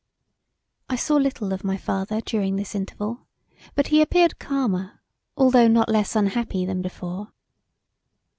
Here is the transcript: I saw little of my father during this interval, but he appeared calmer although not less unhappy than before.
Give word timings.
I 0.89 0.95
saw 0.95 1.17
little 1.17 1.53
of 1.53 1.63
my 1.63 1.77
father 1.77 2.21
during 2.21 2.55
this 2.55 2.73
interval, 2.73 3.27
but 3.75 3.89
he 3.89 4.01
appeared 4.01 4.39
calmer 4.39 4.99
although 5.37 5.67
not 5.67 5.89
less 5.89 6.15
unhappy 6.15 6.65
than 6.65 6.81
before. 6.81 7.31